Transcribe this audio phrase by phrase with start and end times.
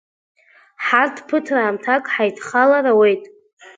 [0.85, 3.23] Ҳарҭ ԥыҭраамҭак ҳаидхалар ауеит.